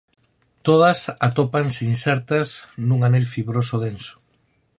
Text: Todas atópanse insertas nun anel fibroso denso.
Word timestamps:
Todas 0.67 0.99
atópanse 1.27 1.81
insertas 1.93 2.49
nun 2.87 2.99
anel 3.07 3.25
fibroso 3.33 3.75
denso. 3.85 4.15